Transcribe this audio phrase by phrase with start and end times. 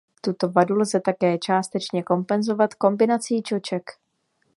[0.21, 3.83] Tuto vadu lze také částečně kompenzovat kombinací čoček.